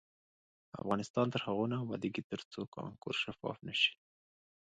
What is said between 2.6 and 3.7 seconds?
کانکور شفاف